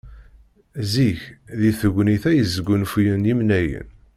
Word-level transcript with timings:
Zik 0.91 1.21
deg 1.59 1.73
tegnit-a 1.79 2.31
i 2.35 2.43
sgunfuyen 2.53 3.27
yemnayen. 3.29 3.87